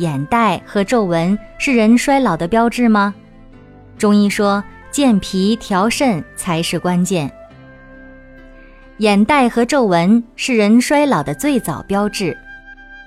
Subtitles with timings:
[0.00, 3.14] 眼袋和皱纹是人衰老的标志吗？
[3.98, 7.30] 中医说，健脾调肾才是关键。
[8.96, 12.34] 眼袋和皱纹是人衰老的最早标志。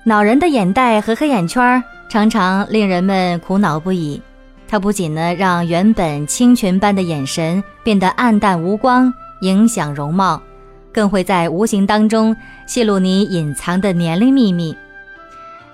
[0.06, 4.22] 恼人的眼袋和黑眼圈常常令人们苦恼不已。
[4.68, 10.40] 它不仅呢让原本清泉般的眼神变得暗淡无光，影响容貌，
[10.92, 12.36] 更会在无形当中
[12.68, 14.76] 泄露你隐藏的年龄秘密。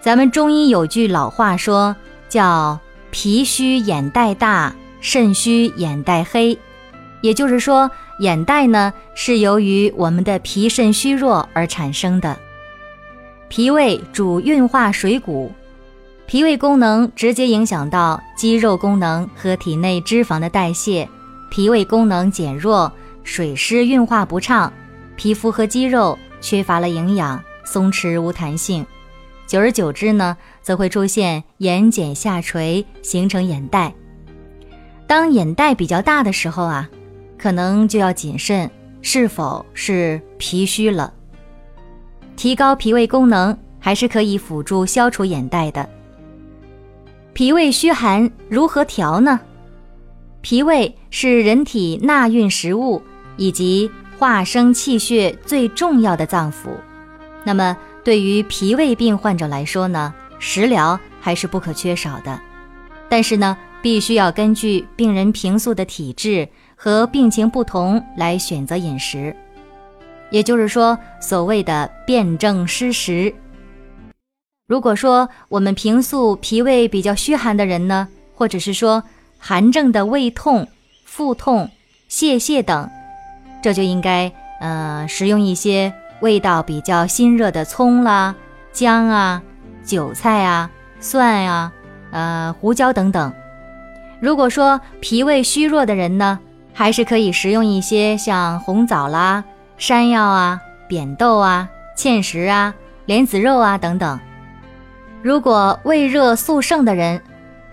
[0.01, 1.93] 咱们中医有句老话说，
[2.29, 2.79] 叫
[3.11, 6.57] “脾虚眼袋大，肾虚眼袋黑”，
[7.21, 12.37] 也就是说，眼袋呢是由于我们的脾肾虚弱而产生的。
[13.49, 15.51] 脾胃主运化水谷，
[16.25, 21.07] 脾胃功能直接影响到肌肉功能和体内脂肪的代谢。
[21.49, 22.89] 脾胃功能减弱，
[23.25, 24.71] 水湿运化不畅，
[25.17, 28.85] 皮肤和肌肉缺乏了营养，松弛无弹性。
[29.49, 33.91] 久而久之呢，则会出现眼睑下垂，形成眼袋。
[35.07, 36.87] 当眼袋比较大的时候啊，
[37.35, 38.69] 可能就要谨慎，
[39.01, 41.11] 是否是脾虚了。
[42.35, 45.89] 提高脾胃功能，还是可以辅助消除眼袋的。
[47.33, 49.39] 脾胃虚寒如何调呢？
[50.41, 53.01] 脾胃是人体纳运食物
[53.35, 53.89] 以及
[54.19, 56.69] 化生气血最重要的脏腑，
[57.43, 57.75] 那么。
[58.03, 62.39] 对于脾胃病患者来说呢，食疗还是不可缺少的，
[63.09, 69.35] 但是呢，必须要根据病人平素的体质和病情不同来选择饮食，
[70.31, 73.33] 也就是说，所谓的辨证施食。
[74.67, 79.03] 如果说我们平素脾胃比较虚寒的人呢，或者是说
[79.37, 80.67] 寒症的胃痛、
[81.03, 81.69] 腹痛、
[82.07, 82.89] 泄泻等，
[83.61, 85.93] 这就应该呃食用一些。
[86.21, 88.35] 味道比较辛热的葱啦、
[88.71, 89.41] 姜啊、
[89.83, 90.69] 韭菜啊、
[90.99, 91.71] 蒜啊、
[92.11, 93.33] 呃胡椒等等。
[94.19, 96.39] 如果说脾胃虚弱的人呢，
[96.73, 99.43] 还是可以食用一些像红枣啦、
[99.77, 102.73] 山药啊、扁豆啊、芡实啊、
[103.05, 104.19] 莲子肉啊等等。
[105.21, 107.21] 如果胃热素盛的人，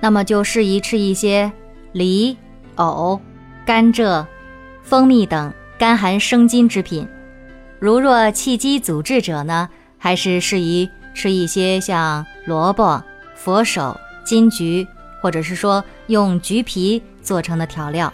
[0.00, 1.50] 那么就适宜吃一些
[1.92, 2.36] 梨、
[2.76, 3.20] 藕、
[3.64, 4.24] 甘蔗、
[4.82, 7.08] 蜂蜜等甘寒生津之品。
[7.78, 13.02] 如若气机阻滞者呢，还是适宜吃一些像萝卜、
[13.34, 14.86] 佛手、金桔，
[15.20, 18.12] 或者是说用橘皮做成的调料。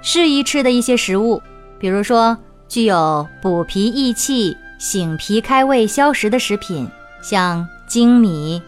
[0.00, 1.42] 适宜吃的一些食物，
[1.78, 2.36] 比如说
[2.68, 6.88] 具有补脾益气、醒脾开胃消食的食品，
[7.22, 8.60] 像粳米、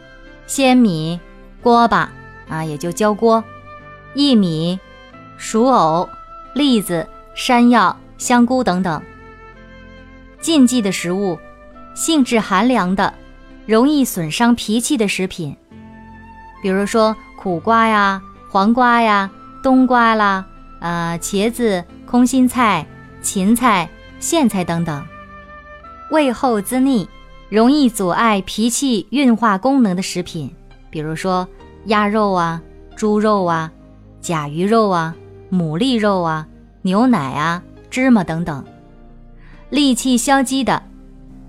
[0.47, 1.19] 鲜米、
[1.62, 2.12] 锅巴
[2.48, 3.43] 啊，也就焦锅、
[4.14, 4.78] 薏米、
[5.38, 6.09] 熟藕、
[6.54, 7.09] 栗子。
[7.34, 9.02] 山药、香菇等等。
[10.40, 11.38] 禁忌的食物，
[11.94, 13.12] 性质寒凉的、
[13.66, 15.56] 容易损伤脾气的食品，
[16.62, 19.30] 比如说苦瓜呀、黄瓜呀、
[19.62, 20.44] 冬瓜啦、
[20.80, 22.86] 呃茄子、空心菜、
[23.22, 23.88] 芹菜、
[24.20, 25.04] 苋菜等等。
[26.10, 27.08] 味厚滋腻、
[27.48, 30.54] 容易阻碍脾气运化功能的食品，
[30.90, 31.48] 比如说
[31.86, 32.62] 鸭肉啊、
[32.94, 33.72] 猪肉啊、
[34.20, 35.16] 甲鱼肉啊、
[35.50, 36.46] 牡蛎肉啊。
[36.84, 38.62] 牛奶啊，芝麻等等，
[39.70, 40.82] 利气消积的，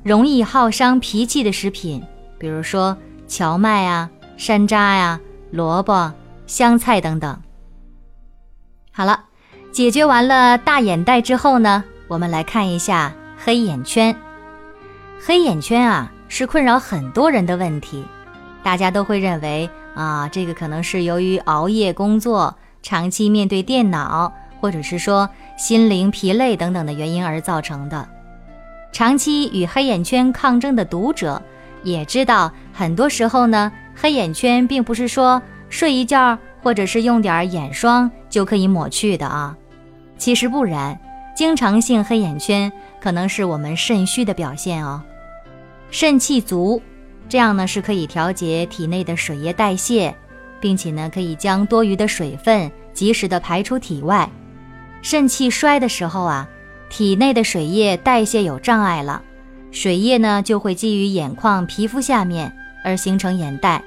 [0.02, 2.02] 容易耗伤脾气的食品，
[2.38, 2.96] 比如说
[3.28, 5.20] 荞麦啊、山楂呀、
[5.52, 6.14] 萝卜、
[6.48, 7.38] 香菜等等。
[8.94, 9.26] 好了，
[9.74, 14.16] 解决完了大眼袋之后呢，我们来看一下黑眼圈。
[15.20, 18.06] 黑眼圈啊，是困扰很多人的问题，
[18.64, 24.32] 大家都会认为啊，这个可能是由于熬夜工作，长期面对电脑。
[24.66, 28.10] 或者是说心灵疲累等等的原因而造成的，
[28.92, 31.40] 长期与黑眼圈抗争的读者
[31.84, 35.40] 也知道，很多时候呢，黑眼圈并不是说
[35.70, 39.56] 睡一觉或者是用点眼霜就可以抹去的啊。
[40.18, 41.00] 其实不然，
[41.36, 45.00] 经常性黑眼圈可能是我们肾虚的表现哦。
[45.92, 46.82] 肾气足，
[47.30, 50.16] 这样呢是可以调节体内的水液代谢，
[50.60, 54.28] 并且呢可以将多余的水分及时的排出体外。
[55.06, 56.50] 肾气衰的时候啊，
[56.90, 59.22] 体内的水液代谢有障碍了，
[59.72, 62.52] 水液呢就会积于眼眶、皮肤下面，
[62.84, 63.84] 而形成眼袋。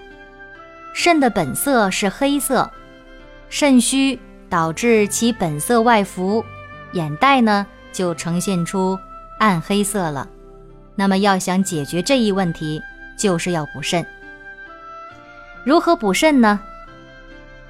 [0.95, 2.71] 肾的本色是黑色，
[3.51, 4.17] 肾虚
[4.49, 6.45] 导致其本色外浮，
[6.93, 8.97] 眼袋呢就呈现出
[9.41, 10.29] 暗黑色了。
[10.95, 12.81] 那么要想解决这一问题，
[13.19, 14.07] 就是要补肾。
[15.65, 16.61] 如何补肾呢？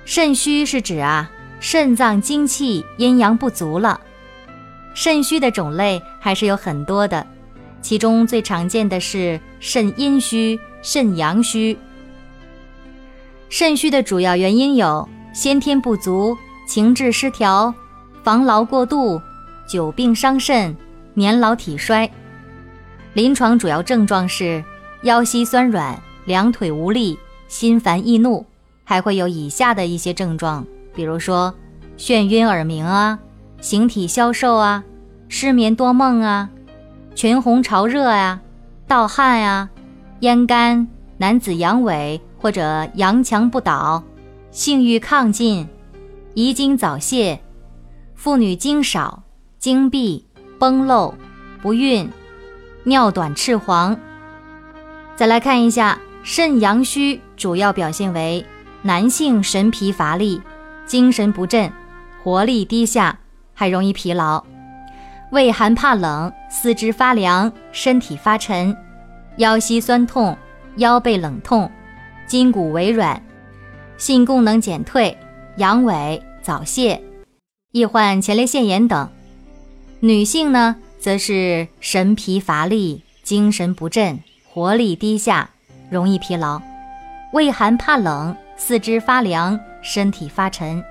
[0.04, 1.30] 肾虚是指啊，
[1.60, 4.00] 肾脏精气阴阳不足了。
[4.94, 7.26] 肾虚的种类还是有很多的，
[7.80, 11.76] 其中最常见的是肾阴虚、肾阳虚。
[13.48, 17.72] 肾虚的主要原因有先天不足、情志失调、
[18.22, 19.20] 防劳过度、
[19.68, 20.76] 久病伤肾、
[21.14, 22.10] 年老体衰。
[23.14, 24.62] 临床主要症状是
[25.02, 27.18] 腰膝酸软、两腿无力、
[27.48, 28.44] 心烦易怒。
[28.84, 30.66] 还会有以下的一些症状，
[30.98, 31.54] 比如说
[31.96, 33.20] 眩晕耳鸣啊，
[33.60, 34.82] 形体消瘦啊，
[35.28, 36.50] 失眠多梦啊，
[37.14, 38.40] 群红潮热啊，
[38.88, 39.70] 盗汗啊，
[40.18, 44.02] 咽干，男子阳痿或者阳强不倒，
[44.50, 45.68] 性欲亢进，
[46.34, 47.38] 遗精早泄，
[48.16, 49.22] 妇女经少，
[49.60, 50.26] 经闭，
[50.58, 51.14] 崩漏，
[51.62, 52.10] 不孕，
[52.82, 53.96] 尿短赤黄。
[55.14, 58.44] 再来看一下肾阳虚，主要表现为。
[58.82, 60.40] 男性神疲乏力，
[60.88, 61.70] 精神不振，
[62.24, 63.18] 活力低下，
[63.52, 64.42] 还容易疲劳，
[65.30, 68.74] 畏寒怕冷，四肢发凉，身体发沉，
[69.36, 70.34] 腰膝酸痛，
[70.76, 71.70] 腰背冷痛，
[72.26, 73.20] 筋骨微软，
[73.98, 75.14] 性功能减退，
[75.58, 77.02] 阳痿早泄，
[77.72, 79.10] 易患前列腺炎等。
[80.00, 85.50] 女性呢，则是神疲乏力，精神不振，活力低下，
[85.90, 86.62] 容易疲劳，
[87.34, 88.34] 畏寒怕冷。
[88.60, 90.84] 四肢发凉，身体发沉，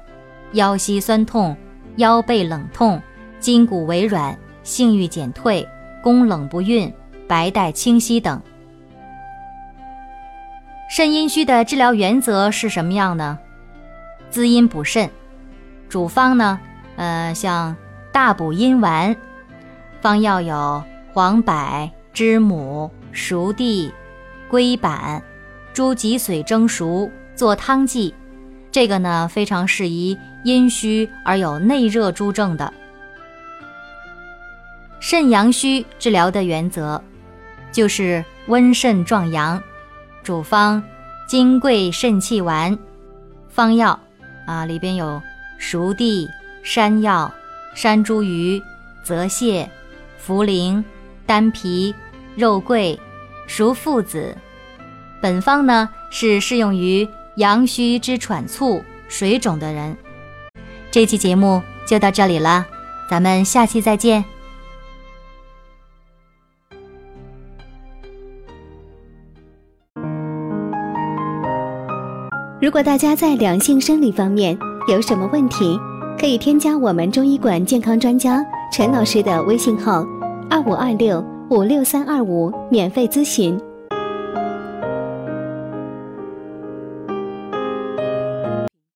[0.53, 1.55] 腰膝酸痛，
[1.97, 2.99] 腰背冷痛，
[3.39, 5.67] 筋骨微软，性欲减退，
[6.01, 6.91] 宫冷不孕，
[7.27, 8.41] 白带清晰等。
[10.89, 13.37] 肾阴虚的治疗原则是什么样呢？
[14.31, 15.07] 滋阴补肾，
[15.87, 16.59] 主方呢，
[16.95, 17.75] 呃，像
[18.11, 19.15] 大补阴丸，
[20.01, 20.83] 方药有
[21.13, 23.93] 黄柏、知母、熟地、
[24.49, 25.21] 龟板、
[25.71, 27.11] 猪脊髓蒸熟。
[27.35, 28.15] 做汤剂，
[28.77, 32.71] 这个呢非常适宜阴虚而有内热诸症的。
[34.99, 37.03] 肾阳虚治疗的原则
[37.71, 39.59] 就是温肾壮阳，
[40.21, 40.83] 主方
[41.27, 42.77] 金匮肾气丸，
[43.49, 43.99] 方药
[44.45, 45.19] 啊里边有
[45.57, 46.29] 熟地、
[46.61, 47.33] 山药、
[47.73, 48.61] 山茱萸、
[49.01, 49.67] 泽泻、
[50.23, 50.83] 茯苓、
[51.25, 51.95] 丹皮、
[52.35, 52.99] 肉桂、
[53.47, 54.37] 熟附子。
[55.19, 57.09] 本方呢是适用于。
[57.37, 59.95] 阳虚之喘促、水肿的人，
[60.89, 62.65] 这期节目就到这里了，
[63.07, 64.25] 咱们下期再见。
[72.59, 74.57] 如果大家在两性生理方面
[74.87, 75.79] 有什么问题，
[76.19, 78.43] 可以添加我们中医馆健康专家
[78.73, 80.03] 陈老师的微信号：
[80.49, 83.55] 二五二六五六三二五，免费咨询。